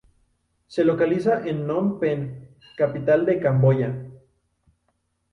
Se 0.65 0.83
Localiza 0.83 1.47
en 1.47 1.67
Nom 1.67 1.99
Pen, 1.99 2.49
capital 2.75 3.23
de 3.23 3.39
Camboya. 3.39 4.03